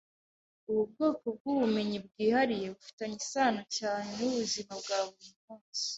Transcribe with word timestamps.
Ubu 0.69 0.83
bwoko 0.91 1.25
bwubumenyi 1.35 1.97
bwihariye 2.05 2.65
bufitanye 2.75 3.15
isano 3.23 3.61
cyane 3.77 4.09
nubuzima 4.17 4.71
bwa 4.81 4.99
buri 5.09 5.29
munsi. 5.43 5.85